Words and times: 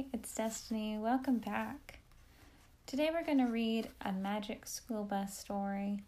It's 0.00 0.34
Destiny. 0.34 0.96
Welcome 0.98 1.38
back. 1.38 1.98
Today 2.86 3.10
we're 3.12 3.24
going 3.24 3.44
to 3.44 3.52
read 3.52 3.88
a 4.00 4.12
magic 4.12 4.66
school 4.66 5.04
bus 5.04 5.36
story 5.36 6.00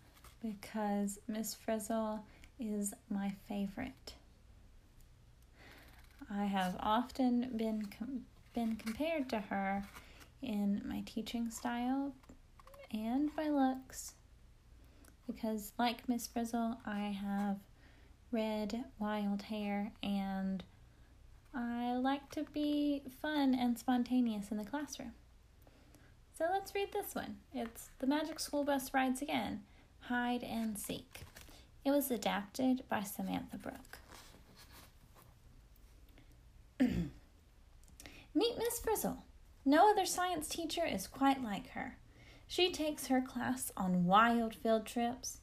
because 0.42 1.18
Miss 1.28 1.54
Frizzle 1.54 2.24
is 2.58 2.94
my 3.10 3.34
favorite. 3.48 4.14
I 6.30 6.44
have 6.46 6.76
often 6.80 7.50
been 7.56 7.86
com- 7.98 8.24
been 8.54 8.76
compared 8.76 9.28
to 9.28 9.40
her 9.40 9.84
in 10.40 10.80
my 10.86 11.02
teaching 11.04 11.50
style 11.50 12.14
and 12.92 13.30
my 13.36 13.48
looks 13.48 14.14
because 15.26 15.72
like 15.78 16.08
Miss 16.08 16.26
Frizzle, 16.26 16.78
I 16.86 17.16
have 17.20 17.58
red 18.30 18.84
wild 18.98 19.42
hair 19.42 19.92
and 20.02 20.62
I 21.54 21.94
like 21.94 22.30
to 22.30 22.44
be 22.52 23.02
fun 23.20 23.54
and 23.54 23.78
spontaneous 23.78 24.50
in 24.50 24.56
the 24.56 24.64
classroom. 24.64 25.12
So 26.36 26.46
let's 26.50 26.74
read 26.74 26.92
this 26.92 27.14
one. 27.14 27.36
It's 27.52 27.90
The 27.98 28.06
Magic 28.06 28.40
School 28.40 28.64
Bus 28.64 28.92
Rides 28.94 29.20
Again 29.20 29.62
Hide 30.00 30.42
and 30.42 30.78
Seek. 30.78 31.20
It 31.84 31.90
was 31.90 32.10
adapted 32.10 32.84
by 32.88 33.02
Samantha 33.02 33.58
Brooke. 33.58 33.98
Meet 38.34 38.58
Miss 38.58 38.80
Frizzle. 38.80 39.24
No 39.64 39.90
other 39.90 40.06
science 40.06 40.48
teacher 40.48 40.86
is 40.86 41.06
quite 41.06 41.44
like 41.44 41.70
her. 41.70 41.98
She 42.48 42.72
takes 42.72 43.06
her 43.08 43.20
class 43.20 43.72
on 43.76 44.04
wild 44.04 44.54
field 44.54 44.86
trips. 44.86 45.38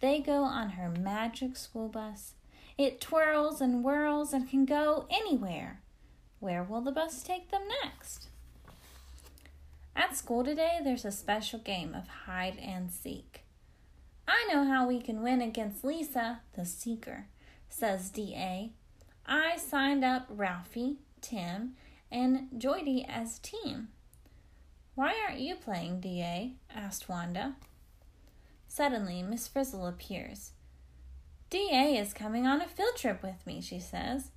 They 0.00 0.20
go 0.20 0.42
on 0.42 0.70
her 0.70 0.90
magic 0.90 1.56
school 1.56 1.88
bus 1.88 2.34
it 2.78 3.00
twirls 3.00 3.60
and 3.60 3.82
whirls 3.82 4.32
and 4.32 4.48
can 4.48 4.64
go 4.64 5.06
anywhere. 5.10 5.80
Where 6.40 6.62
will 6.62 6.82
the 6.82 6.92
bus 6.92 7.22
take 7.22 7.50
them 7.50 7.62
next? 7.82 8.28
At 9.94 10.16
school 10.16 10.44
today, 10.44 10.80
there's 10.84 11.06
a 11.06 11.10
special 11.10 11.58
game 11.58 11.94
of 11.94 12.06
hide 12.26 12.58
and 12.58 12.92
seek. 12.92 13.44
I 14.28 14.46
know 14.52 14.64
how 14.64 14.86
we 14.86 15.00
can 15.00 15.22
win 15.22 15.40
against 15.40 15.84
Lisa, 15.84 16.40
the 16.54 16.66
seeker, 16.66 17.26
says 17.70 18.10
D.A. 18.10 18.72
I 19.24 19.56
signed 19.56 20.04
up 20.04 20.26
Ralphie, 20.28 20.98
Tim, 21.22 21.74
and 22.10 22.48
Jyoti 22.58 23.06
as 23.08 23.38
team. 23.38 23.88
Why 24.94 25.14
aren't 25.26 25.40
you 25.40 25.54
playing, 25.54 26.00
D.A.? 26.00 26.52
asked 26.74 27.08
Wanda. 27.08 27.54
Suddenly, 28.68 29.22
Miss 29.22 29.48
Frizzle 29.48 29.86
appears. 29.86 30.52
DA 31.48 31.96
is 31.96 32.12
coming 32.12 32.46
on 32.46 32.60
a 32.60 32.66
field 32.66 32.96
trip 32.96 33.22
with 33.22 33.46
me, 33.46 33.60
she 33.60 33.78
says. 33.78 34.30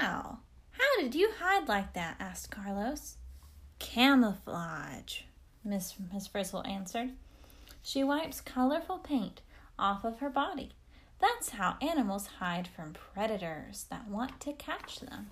Wow! 0.00 0.38
How 0.70 1.00
did 1.00 1.14
you 1.14 1.30
hide 1.38 1.68
like 1.68 1.92
that? 1.94 2.16
asked 2.20 2.50
Carlos. 2.50 3.16
Camouflage, 3.80 5.22
Miss, 5.64 5.94
Miss 6.12 6.28
Frizzle 6.28 6.64
answered. 6.66 7.10
She 7.82 8.04
wipes 8.04 8.40
colorful 8.40 8.98
paint 8.98 9.40
off 9.78 10.04
of 10.04 10.20
her 10.20 10.30
body. 10.30 10.70
That's 11.20 11.50
how 11.50 11.76
animals 11.82 12.26
hide 12.38 12.68
from 12.68 12.92
predators 12.92 13.86
that 13.90 14.08
want 14.08 14.40
to 14.40 14.52
catch 14.52 15.00
them. 15.00 15.30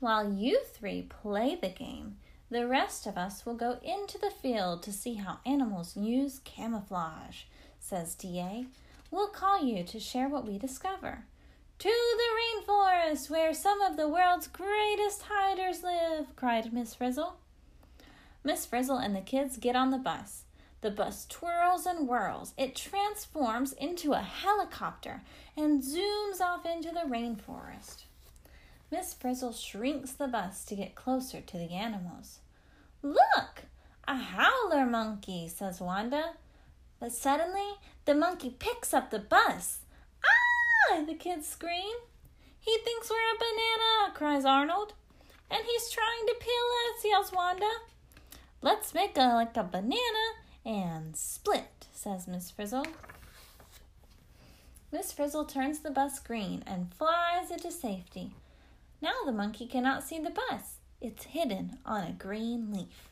While 0.00 0.32
you 0.32 0.62
three 0.64 1.02
play 1.02 1.54
the 1.54 1.68
game, 1.68 2.16
the 2.50 2.66
rest 2.66 3.06
of 3.06 3.16
us 3.16 3.46
will 3.46 3.54
go 3.54 3.78
into 3.82 4.18
the 4.18 4.30
field 4.30 4.82
to 4.82 4.92
see 4.92 5.14
how 5.14 5.38
animals 5.46 5.96
use 5.96 6.40
camouflage 6.44 7.44
says 7.82 8.14
DA. 8.14 8.66
We'll 9.10 9.28
call 9.28 9.62
you 9.62 9.84
to 9.84 10.00
share 10.00 10.28
what 10.28 10.46
we 10.46 10.56
discover. 10.56 11.24
To 11.80 11.88
the 11.88 12.72
rainforest, 12.72 13.28
where 13.28 13.52
some 13.52 13.82
of 13.82 13.96
the 13.96 14.08
world's 14.08 14.46
greatest 14.46 15.24
hiders 15.28 15.82
live, 15.82 16.34
cried 16.36 16.72
Miss 16.72 16.94
Frizzle. 16.94 17.36
Miss 18.44 18.64
Frizzle 18.64 18.98
and 18.98 19.14
the 19.14 19.20
kids 19.20 19.56
get 19.56 19.76
on 19.76 19.90
the 19.90 19.98
bus. 19.98 20.44
The 20.80 20.90
bus 20.90 21.26
twirls 21.28 21.84
and 21.84 22.08
whirls. 22.08 22.54
It 22.56 22.74
transforms 22.74 23.72
into 23.72 24.12
a 24.12 24.20
helicopter 24.20 25.22
and 25.56 25.82
zooms 25.82 26.40
off 26.40 26.64
into 26.64 26.90
the 26.90 27.08
rainforest. 27.08 28.04
Miss 28.90 29.12
Frizzle 29.12 29.52
shrinks 29.52 30.12
the 30.12 30.28
bus 30.28 30.64
to 30.66 30.76
get 30.76 30.94
closer 30.94 31.40
to 31.40 31.56
the 31.56 31.72
animals. 31.72 32.38
Look, 33.02 33.64
a 34.06 34.16
howler 34.16 34.86
monkey, 34.86 35.48
says 35.48 35.80
Wanda. 35.80 36.34
But 37.02 37.10
suddenly, 37.10 37.80
the 38.04 38.14
monkey 38.14 38.54
picks 38.56 38.94
up 38.94 39.10
the 39.10 39.18
bus. 39.18 39.80
Ah! 40.24 41.02
The 41.04 41.16
kids 41.16 41.48
scream. 41.48 41.96
He 42.60 42.78
thinks 42.84 43.10
we're 43.10 43.16
a 43.16 43.38
banana, 43.40 44.14
cries 44.14 44.44
Arnold. 44.44 44.92
And 45.50 45.64
he's 45.66 45.90
trying 45.90 46.26
to 46.28 46.36
peel 46.38 46.94
us, 46.94 47.04
yells 47.04 47.32
Wanda. 47.32 47.68
Let's 48.60 48.94
make 48.94 49.16
a 49.16 49.34
like 49.34 49.56
a 49.56 49.64
banana 49.64 49.96
and 50.64 51.16
split, 51.16 51.88
says 51.92 52.28
Miss 52.28 52.52
Frizzle. 52.52 52.86
Miss 54.92 55.10
Frizzle 55.10 55.46
turns 55.46 55.80
the 55.80 55.90
bus 55.90 56.20
green 56.20 56.62
and 56.68 56.94
flies 56.94 57.50
it 57.50 57.62
to 57.62 57.72
safety. 57.72 58.30
Now 59.00 59.24
the 59.26 59.32
monkey 59.32 59.66
cannot 59.66 60.04
see 60.04 60.20
the 60.20 60.30
bus. 60.30 60.76
It's 61.00 61.24
hidden 61.24 61.78
on 61.84 62.04
a 62.06 62.12
green 62.12 62.72
leaf. 62.72 63.08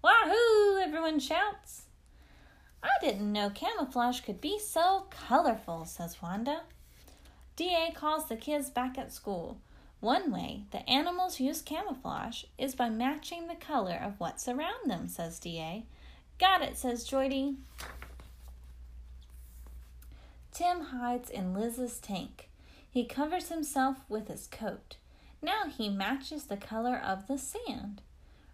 Wahoo! 0.00 0.78
Everyone 0.78 1.18
shouts. 1.18 1.86
I 2.82 2.90
didn't 3.00 3.32
know 3.32 3.50
camouflage 3.50 4.20
could 4.20 4.40
be 4.40 4.58
so 4.58 5.06
colorful, 5.10 5.84
says 5.84 6.20
Wanda. 6.20 6.62
DA 7.56 7.92
calls 7.94 8.28
the 8.28 8.36
kids 8.36 8.70
back 8.70 8.98
at 8.98 9.12
school. 9.12 9.58
One 10.00 10.32
way 10.32 10.64
the 10.72 10.88
animals 10.90 11.38
use 11.38 11.62
camouflage 11.62 12.44
is 12.58 12.74
by 12.74 12.88
matching 12.88 13.46
the 13.46 13.54
color 13.54 13.94
of 13.94 14.18
what's 14.18 14.48
around 14.48 14.90
them, 14.90 15.06
says 15.06 15.38
DA. 15.38 15.84
Got 16.38 16.62
it, 16.62 16.76
says 16.76 17.08
Jyoti. 17.08 17.56
Tim 20.52 20.80
hides 20.80 21.30
in 21.30 21.54
Liz's 21.54 21.98
tank. 21.98 22.48
He 22.90 23.04
covers 23.04 23.48
himself 23.48 23.98
with 24.08 24.28
his 24.28 24.48
coat. 24.48 24.96
Now 25.40 25.68
he 25.68 25.88
matches 25.88 26.44
the 26.44 26.56
color 26.56 26.96
of 26.96 27.26
the 27.26 27.38
sand. 27.38 28.02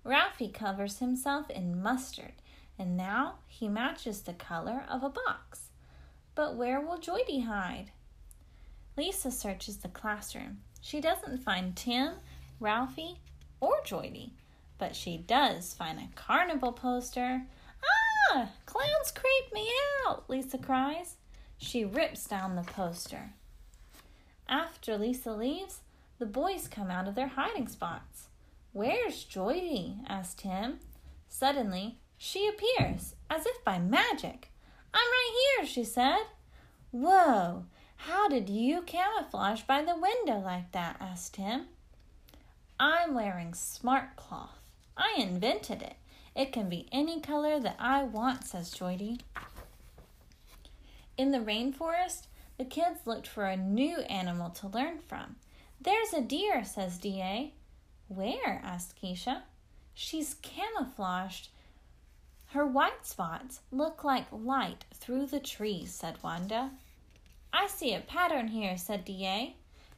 Ralphie 0.05 0.49
covers 0.49 0.99
himself 0.99 1.51
in 1.51 1.83
mustard 1.83 2.35
and 2.79 2.97
now 2.97 3.37
he 3.47 3.69
matches 3.69 4.23
the 4.23 4.33
color 4.33 4.85
of 4.89 5.03
a 5.03 5.11
box. 5.11 5.71
But 6.35 6.55
where 6.55 6.81
will 6.81 6.99
Jyoti 6.99 7.45
hide? 7.45 7.91
Lisa 8.97 9.31
searches 9.31 9.79
the 9.79 9.89
classroom. 9.89 10.59
She 10.81 11.01
doesn't 11.01 11.43
find 11.43 11.75
Tim, 11.75 12.15
Ralphie, 12.61 13.21
or 13.61 13.81
Jyoti, 13.85 14.31
but 14.79 14.95
she 14.95 15.17
does 15.17 15.75
find 15.75 15.99
a 15.99 16.09
carnival 16.15 16.73
poster. 16.73 17.43
Ah! 18.33 18.51
Clowns 18.67 19.13
creep 19.13 19.53
me 19.53 19.69
out, 20.07 20.29
Lisa 20.31 20.59
cries. 20.59 21.17
She 21.57 21.85
rips 21.85 22.27
down 22.27 22.55
the 22.55 22.63
poster. 22.63 23.33
After 24.49 24.97
Lisa 24.97 25.33
leaves, 25.33 25.81
the 26.19 26.27
boys 26.27 26.69
come 26.69 26.91
out 26.91 27.09
of 27.09 27.15
their 27.15 27.29
hiding 27.29 27.69
spots. 27.69 28.29
Where's 28.73 29.25
Jyoti? 29.25 29.99
asked 30.09 30.39
Tim. 30.39 30.79
Suddenly, 31.29 31.99
she 32.19 32.49
appears, 32.49 33.15
as 33.31 33.47
if 33.47 33.65
by 33.65 33.79
magic. 33.79 34.51
I'm 34.93 35.01
right 35.01 35.57
here, 35.57 35.67
she 35.67 35.85
said. 35.85 36.25
Whoa, 36.91 37.65
how 37.97 38.29
did 38.29 38.51
you 38.51 38.83
camouflage 38.83 39.63
by 39.63 39.83
the 39.83 39.97
window 39.97 40.39
like 40.41 40.73
that? 40.73 40.97
asked 41.01 41.35
Tim. 41.35 41.67
I'm 42.81 43.15
wearing 43.15 43.55
smart 43.55 44.17
cloth. 44.17 44.61
I 44.97 45.15
invented 45.19 45.83
it. 45.83 45.95
It 46.35 46.53
can 46.53 46.69
be 46.69 46.89
any 46.93 47.21
color 47.21 47.59
that 47.61 47.77
I 47.79 48.05
want, 48.05 48.45
says 48.45 48.75
Jyoti. 48.75 49.21
In 51.17 51.33
the 51.33 51.39
rainforest, 51.39 52.27
the 52.59 52.65
kids 52.65 53.07
looked 53.07 53.27
for 53.27 53.47
a 53.47 53.57
new 53.57 53.99
animal 54.03 54.51
to 54.51 54.69
learn 54.69 54.99
from. 54.99 55.37
There's 55.81 56.13
a 56.13 56.21
deer, 56.21 56.65
says 56.65 56.99
D.A. 56.99 57.53
Where? 58.09 58.61
asked 58.65 59.01
Keisha. 59.01 59.43
She's 59.95 60.35
camouflaged 60.43 61.49
her 62.53 62.67
white 62.67 63.07
spots 63.07 63.61
look 63.71 64.05
like 64.05 64.27
light 64.33 64.87
through 64.95 65.27
the 65.27 65.41
trees, 65.41 65.93
said 65.93 66.17
Wanda. 66.23 66.71
I 67.53 67.67
see 67.67 67.93
a 67.93 68.01
pattern 68.01 68.49
here, 68.49 68.77
said 68.79 69.05
D.A. 69.05 69.57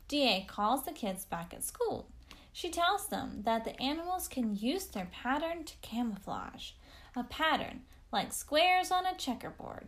D.A. 0.09 0.45
calls 0.49 0.85
the 0.85 0.93
kids 0.93 1.25
back 1.25 1.55
at 1.55 1.63
school. 1.63 2.09
She 2.53 2.71
tells 2.71 3.07
them 3.07 3.43
that 3.45 3.65
the 3.65 3.81
animals 3.81 4.27
can 4.27 4.57
use 4.57 4.87
their 4.87 5.09
pattern 5.13 5.63
to 5.65 5.75
camouflage, 5.81 6.73
a 7.15 7.23
pattern 7.23 7.83
like 8.13 8.33
squares 8.33 8.91
on 8.91 9.07
a 9.07 9.17
checkerboard. 9.17 9.87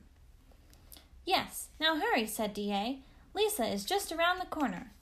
Yes, 1.25 1.69
now 1.81 1.97
hurry, 1.97 2.27
said 2.27 2.55
D.A. 2.55 3.01
Lisa 3.35 3.67
is 3.67 3.85
just 3.85 4.13
around 4.13 4.39
the 4.39 4.47
corner. 4.47 4.93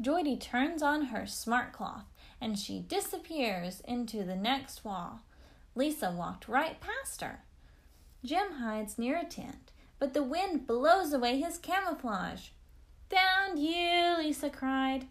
Jyoti 0.00 0.40
turns 0.40 0.82
on 0.82 1.06
her 1.06 1.26
smart 1.26 1.72
cloth 1.72 2.06
and 2.40 2.58
she 2.58 2.80
disappears 2.80 3.82
into 3.86 4.24
the 4.24 4.34
next 4.34 4.84
wall. 4.84 5.20
Lisa 5.74 6.10
walked 6.10 6.48
right 6.48 6.78
past 6.80 7.20
her. 7.20 7.40
Jim 8.24 8.52
hides 8.58 8.98
near 8.98 9.16
a 9.16 9.24
tent, 9.24 9.72
but 9.98 10.14
the 10.14 10.22
wind 10.22 10.66
blows 10.66 11.12
away 11.12 11.40
his 11.40 11.58
camouflage. 11.58 12.48
Found 13.10 13.58
you, 13.58 14.16
Lisa 14.18 14.50
cried. 14.50 15.06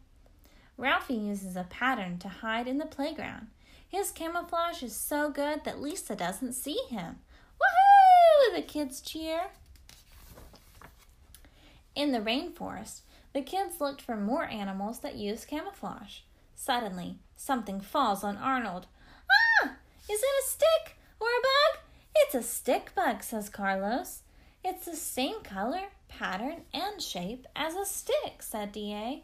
Ralphie 0.77 1.15
uses 1.15 1.55
a 1.55 1.63
pattern 1.63 2.17
to 2.19 2.27
hide 2.27 2.67
in 2.67 2.77
the 2.77 2.85
playground. 2.85 3.47
His 3.87 4.11
camouflage 4.11 4.81
is 4.81 4.95
so 4.95 5.29
good 5.29 5.63
that 5.65 5.81
Lisa 5.81 6.15
doesn't 6.15 6.53
see 6.53 6.79
him. 6.89 7.17
Woohoo! 7.59 8.55
The 8.55 8.61
kids 8.61 9.01
cheer. 9.01 9.49
In 11.93 12.11
the 12.13 12.19
rainforest, 12.19 13.01
the 13.33 13.41
kids 13.41 13.81
looked 13.81 14.01
for 14.01 14.15
more 14.15 14.45
animals 14.45 14.99
that 14.99 15.15
use 15.15 15.45
camouflage. 15.45 16.19
Suddenly, 16.55 17.17
something 17.35 17.81
falls 17.81 18.23
on 18.23 18.37
Arnold. 18.37 18.87
Is 20.11 20.21
it 20.21 20.43
a 20.43 20.49
stick 20.49 20.97
or 21.21 21.27
a 21.27 21.41
bug? 21.41 21.83
It's 22.17 22.35
a 22.35 22.43
stick 22.43 22.93
bug, 22.93 23.23
says 23.23 23.47
Carlos. 23.47 24.23
It's 24.61 24.83
the 24.83 24.97
same 24.97 25.39
color, 25.41 25.83
pattern, 26.09 26.63
and 26.73 27.01
shape 27.01 27.47
as 27.55 27.75
a 27.75 27.85
stick, 27.85 28.41
said 28.41 28.73
D.A. 28.73 29.23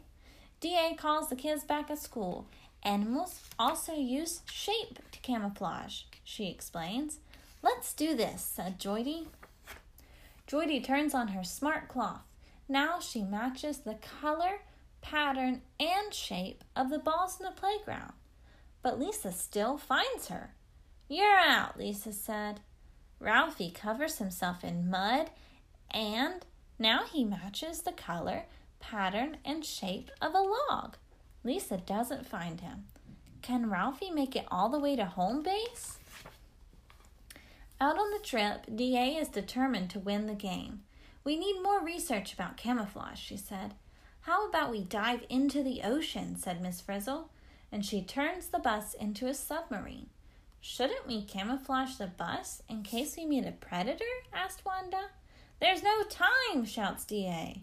D.A. 0.60 0.94
calls 0.94 1.28
the 1.28 1.36
kids 1.36 1.62
back 1.62 1.90
at 1.90 1.98
school. 1.98 2.46
Animals 2.82 3.38
also 3.58 3.92
use 3.92 4.40
shape 4.50 4.98
to 5.12 5.20
camouflage, 5.20 6.04
she 6.24 6.48
explains. 6.48 7.18
Let's 7.60 7.92
do 7.92 8.16
this, 8.16 8.40
said 8.40 8.80
Jyoti. 8.80 9.26
Jyoti 10.50 10.82
turns 10.82 11.12
on 11.12 11.28
her 11.28 11.44
smart 11.44 11.88
cloth. 11.88 12.22
Now 12.66 12.98
she 12.98 13.22
matches 13.22 13.80
the 13.80 13.98
color, 14.22 14.60
pattern, 15.02 15.60
and 15.78 16.14
shape 16.14 16.64
of 16.74 16.88
the 16.88 16.98
balls 16.98 17.38
in 17.38 17.44
the 17.44 17.52
playground. 17.52 18.14
But 18.80 18.98
Lisa 18.98 19.32
still 19.32 19.76
finds 19.76 20.28
her. 20.28 20.54
You're 21.08 21.38
out, 21.38 21.78
Lisa 21.78 22.12
said. 22.12 22.60
Ralphie 23.18 23.70
covers 23.70 24.18
himself 24.18 24.62
in 24.62 24.90
mud 24.90 25.30
and 25.90 26.44
now 26.78 27.04
he 27.04 27.24
matches 27.24 27.82
the 27.82 27.92
color, 27.92 28.44
pattern, 28.78 29.38
and 29.44 29.64
shape 29.64 30.10
of 30.20 30.34
a 30.34 30.38
log. 30.38 30.96
Lisa 31.42 31.78
doesn't 31.78 32.26
find 32.26 32.60
him. 32.60 32.84
Can 33.42 33.70
Ralphie 33.70 34.10
make 34.10 34.36
it 34.36 34.46
all 34.50 34.68
the 34.68 34.78
way 34.78 34.96
to 34.96 35.06
home 35.06 35.42
base? 35.42 35.98
Out 37.80 37.98
on 37.98 38.10
the 38.10 38.24
trip, 38.24 38.66
DA 38.74 39.16
is 39.16 39.28
determined 39.28 39.90
to 39.90 39.98
win 39.98 40.26
the 40.26 40.34
game. 40.34 40.82
We 41.24 41.36
need 41.36 41.62
more 41.62 41.82
research 41.82 42.32
about 42.32 42.56
camouflage, 42.56 43.20
she 43.20 43.36
said. 43.36 43.74
How 44.22 44.48
about 44.48 44.70
we 44.70 44.82
dive 44.82 45.24
into 45.28 45.62
the 45.62 45.82
ocean, 45.82 46.36
said 46.36 46.60
Miss 46.60 46.80
Frizzle, 46.80 47.30
and 47.72 47.84
she 47.84 48.02
turns 48.02 48.48
the 48.48 48.58
bus 48.58 48.94
into 48.94 49.26
a 49.26 49.34
submarine. 49.34 50.08
Shouldn't 50.60 51.06
we 51.06 51.22
camouflage 51.22 51.96
the 51.96 52.06
bus 52.06 52.62
in 52.68 52.82
case 52.82 53.16
we 53.16 53.26
meet 53.26 53.46
a 53.46 53.52
predator? 53.52 54.04
asked 54.32 54.64
Wanda. 54.64 55.10
There's 55.60 55.82
no 55.82 56.02
time, 56.04 56.64
shouts 56.64 57.04
DA. 57.04 57.62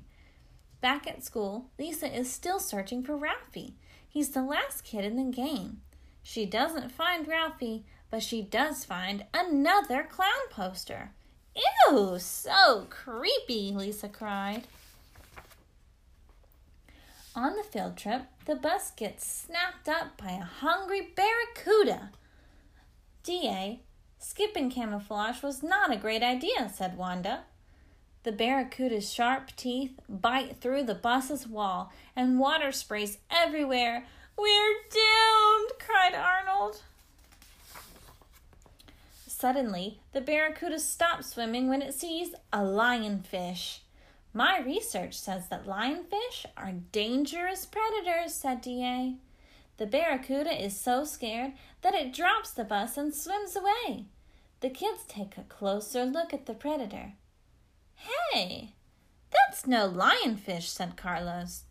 Back 0.82 1.08
at 1.08 1.24
school, 1.24 1.70
Lisa 1.80 2.14
is 2.14 2.32
still 2.32 2.60
searching 2.60 3.04
for 3.04 3.16
Ralphie. 3.16 3.76
He's 4.08 4.30
the 4.30 4.44
last 4.44 4.84
kid 4.84 5.04
in 5.04 5.16
the 5.16 5.36
game. 5.36 5.82
She 6.24 6.46
doesn't 6.46 6.92
find 6.92 7.28
Ralphie, 7.28 7.86
but 8.10 8.24
she 8.24 8.42
does 8.42 8.86
find 8.86 9.26
another 9.34 10.04
clown 10.04 10.50
poster. 10.50 11.12
Ew, 11.90 12.18
so 12.20 12.88
creepy, 12.90 13.72
Lisa 13.74 14.10
cried. 14.10 14.64
On 17.36 17.56
the 17.56 17.64
field 17.64 17.98
trip, 17.98 18.24
the 18.46 18.56
bus 18.56 18.92
gets 18.92 19.26
snapped 19.26 19.90
up 19.90 20.18
by 20.18 20.32
a 20.32 20.44
hungry 20.44 21.14
barracuda. 21.16 22.12
DA, 23.26 23.82
skipping 24.20 24.70
camouflage 24.70 25.42
was 25.42 25.64
not 25.64 25.92
a 25.92 25.98
great 25.98 26.22
idea, 26.22 26.72
said 26.72 26.96
Wanda. 26.96 27.46
The 28.22 28.32
barracuda's 28.32 29.12
sharp 29.12 29.56
teeth 29.56 30.00
bite 30.08 30.62
through 30.62 30.84
the 30.84 30.94
bus's 30.94 31.48
wall, 31.48 31.92
and 32.16 32.40
water 32.40 32.72
sprays 32.72 33.18
everywhere. 33.32 34.06
We're 34.38 34.76
doomed, 34.92 35.72
cried 35.80 36.14
Arnold. 36.14 36.82
Suddenly, 39.26 40.00
the 40.14 40.22
barracuda 40.22 40.80
stops 40.80 41.32
swimming 41.32 41.68
when 41.68 41.82
it 41.82 41.96
sees 41.96 42.36
a 42.54 42.60
lionfish. 42.60 43.80
My 44.34 44.60
research 44.60 45.18
says 45.18 45.48
that 45.50 45.66
lionfish 45.66 46.46
are 46.56 46.74
dangerous 46.92 47.66
predators, 47.66 48.36
said 48.36 48.62
DA. 48.62 49.16
The 49.78 49.86
barracuda 49.86 50.52
is 50.52 50.80
so 50.80 51.04
scared 51.04 51.54
that 51.82 51.94
it 51.94 52.14
drops 52.14 52.52
the 52.52 52.64
bus 52.64 52.98
and 52.98 53.14
swims 53.14 53.56
away. 53.56 54.06
The 54.62 54.70
kids 54.70 55.04
take 55.08 55.38
a 55.38 55.44
closer 55.44 56.06
look 56.06 56.34
at 56.34 56.46
the 56.46 56.54
predator. 56.54 57.14
Hey, 57.96 58.74
that's 59.32 59.68
no 59.68 59.90
lionfish, 59.90 60.68
said 60.68 60.96
Carlos. 60.96 61.64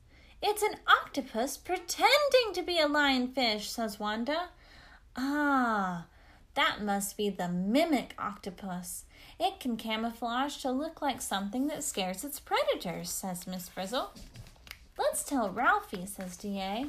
It's 0.42 0.62
an 0.62 0.76
octopus 0.86 1.56
pretending 1.56 2.52
to 2.52 2.62
be 2.62 2.78
a 2.78 2.86
lionfish, 2.86 3.62
says 3.62 3.98
Wanda. 3.98 4.50
Ah, 5.16 6.06
that 6.54 6.82
must 6.82 7.16
be 7.16 7.30
the 7.30 7.48
mimic 7.48 8.14
octopus. 8.18 9.06
It 9.40 9.58
can 9.60 9.76
camouflage 9.76 10.58
to 10.58 10.70
look 10.70 11.00
like 11.00 11.22
something 11.22 11.68
that 11.68 11.82
scares 11.82 12.22
its 12.22 12.38
predators, 12.38 13.08
says 13.10 13.46
Miss 13.46 13.68
Frizzle. 13.68 14.12
Let's 14.98 15.24
tell 15.24 15.50
Ralphie, 15.50 16.06
says 16.06 16.36
D.A. 16.36 16.86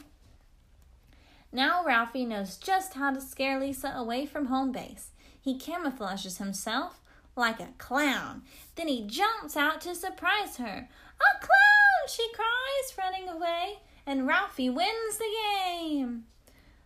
Now 1.56 1.86
Ralphie 1.86 2.26
knows 2.26 2.58
just 2.58 2.96
how 2.96 3.14
to 3.14 3.22
scare 3.22 3.58
Lisa 3.58 3.88
away 3.96 4.26
from 4.26 4.48
home 4.48 4.74
base. 4.74 5.12
He 5.40 5.58
camouflages 5.58 6.38
himself 6.38 7.00
like 7.34 7.62
a 7.62 7.70
clown. 7.78 8.42
Then 8.76 8.90
he 8.90 9.08
jumps 9.08 9.56
out 9.56 9.80
to 9.82 9.96
surprise 9.96 10.58
her. 10.58 10.90
A 10.90 11.40
clown! 11.40 12.10
she 12.10 12.28
cries, 12.34 12.98
running 12.98 13.30
away, 13.30 13.80
and 14.06 14.28
Ralphie 14.28 14.70
wins 14.70 15.18
the 15.18 15.34
game. 15.70 16.26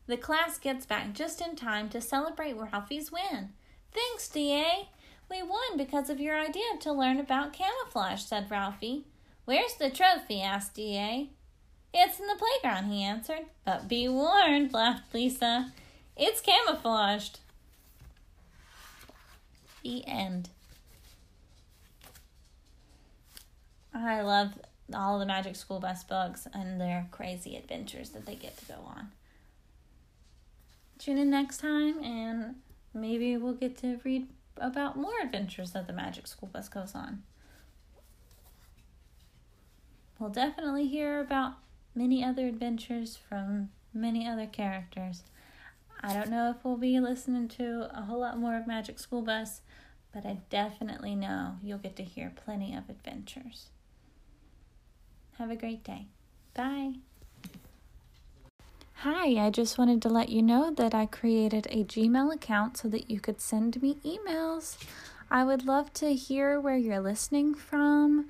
The 0.06 0.18
class 0.18 0.60
gets 0.60 0.86
back 0.86 1.14
just 1.14 1.42
in 1.42 1.56
time 1.56 1.90
to 1.90 2.00
celebrate 2.00 2.56
Ralphie's 2.56 3.12
win. 3.12 3.50
Thanks, 3.92 4.28
DA. 4.28 4.88
We 5.32 5.42
won 5.42 5.78
because 5.78 6.12
of 6.12 6.20
your 6.20 6.40
idea 6.40 6.78
to 6.82 6.94
learn 6.94 7.20
about 7.20 7.54
camouflage, 7.54 8.22
said 8.22 8.52
Ralphie. 8.52 9.08
Where's 9.46 9.74
the 9.80 9.90
trophy? 9.90 10.44
asked 10.44 10.76
DA. 10.76 11.32
It's 11.94 12.20
in 12.20 12.28
the 12.28 12.36
playground, 12.36 12.92
he 12.92 13.04
answered. 13.04 13.46
But 13.66 13.88
be 13.88 14.08
warned, 14.08 14.74
laughed 14.74 15.14
Lisa. 15.14 15.72
It's 16.16 16.42
camouflaged. 16.42 17.40
The 19.84 20.06
end. 20.08 20.50
I 23.94 24.22
love 24.22 24.54
all 24.94 25.20
the 25.20 25.26
Magic 25.26 25.56
School 25.56 25.80
Bus 25.80 26.04
books 26.04 26.48
and 26.54 26.80
their 26.80 27.08
crazy 27.12 27.56
adventures 27.56 28.10
that 28.10 28.26
they 28.26 28.36
get 28.36 28.58
to 28.58 28.66
go 28.66 28.76
on. 28.86 29.12
Tune 31.00 31.18
in 31.18 31.30
next 31.30 31.58
time 31.58 32.04
and 32.04 32.56
maybe 32.94 33.38
we'll 33.38 33.54
get 33.54 33.78
to 33.80 34.00
read 34.04 34.28
about 34.58 34.98
more 34.98 35.20
adventures 35.24 35.72
that 35.72 35.88
the 35.88 35.94
Magic 35.94 36.28
School 36.28 36.50
Bus 36.52 36.68
goes 36.70 36.94
on. 36.94 37.24
We'll 40.20 40.30
definitely 40.30 40.88
hear 40.88 41.20
about 41.22 41.54
many 41.96 42.24
other 42.24 42.48
adventures 42.48 43.18
from 43.18 43.70
many 43.94 44.28
other 44.28 44.46
characters. 44.46 45.24
I 46.02 46.14
don't 46.14 46.30
know 46.30 46.50
if 46.50 46.64
we'll 46.64 46.78
be 46.78 47.00
listening 47.00 47.48
to 47.50 47.90
a 47.94 48.04
whole 48.04 48.22
lot 48.22 48.38
more 48.38 48.56
of 48.56 48.68
Magic 48.68 49.00
School 49.00 49.22
Bus, 49.22 49.62
but 50.14 50.26
I 50.26 50.38
definitely 50.50 51.16
know 51.16 51.58
you'll 51.62 51.78
get 51.78 51.96
to 51.98 52.04
hear 52.04 52.32
plenty 52.36 52.74
of 52.74 52.90
adventures. 52.90 53.68
Have 55.38 55.52
a 55.52 55.56
great 55.56 55.84
day. 55.84 56.08
Bye. 56.54 56.94
Hi, 59.04 59.46
I 59.46 59.50
just 59.50 59.78
wanted 59.78 60.02
to 60.02 60.10
let 60.10 60.28
you 60.30 60.42
know 60.42 60.72
that 60.72 60.94
I 60.94 61.06
created 61.06 61.68
a 61.70 61.86
Gmail 61.86 62.34
account 62.34 62.76
so 62.76 62.90
that 62.90 63.10
you 63.10 63.22
could 63.22 63.40
send 63.40 63.82
me 63.82 63.96
emails. 64.06 64.78
I 65.32 65.46
would 65.46 65.66
love 65.66 65.94
to 65.94 66.14
hear 66.14 66.60
where 66.60 66.76
you're 66.76 67.00
listening 67.00 67.54
from. 67.54 68.30